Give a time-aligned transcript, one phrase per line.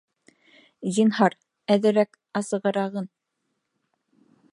[0.95, 1.35] Зинһар,
[1.75, 3.07] әҙерәк асығы-рағын